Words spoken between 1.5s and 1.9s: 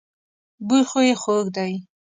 دی.